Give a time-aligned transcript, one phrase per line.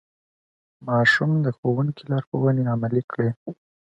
[0.87, 3.29] ماشوم د ښوونکي لارښوونې عملي کړې